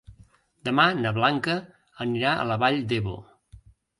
[0.69, 1.57] Demà na Blanca
[2.07, 3.17] anirà a la Vall d'Ebo.